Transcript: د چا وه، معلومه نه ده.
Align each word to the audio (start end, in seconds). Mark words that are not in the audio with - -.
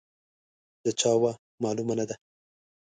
د 0.83 0.85
چا 0.99 1.11
وه، 1.21 1.31
معلومه 1.63 1.93
نه 1.99 2.05
ده. 2.09 2.15